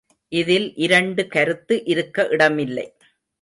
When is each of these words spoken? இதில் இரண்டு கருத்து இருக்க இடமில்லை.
இதில் 0.31 0.75
இரண்டு 0.75 1.27
கருத்து 1.27 1.75
இருக்க 1.85 2.27
இடமில்லை. 2.29 2.87